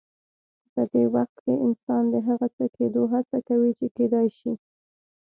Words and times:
په 0.73 0.81
دې 0.91 1.03
وخت 1.15 1.37
کې 1.45 1.53
انسان 1.65 2.03
د 2.13 2.15
هغه 2.27 2.47
څه 2.55 2.65
کېدو 2.77 3.01
هڅه 3.13 3.37
کوي 3.49 3.71
چې 3.79 3.87
کېدای 3.97 4.27
شي. 4.37 4.53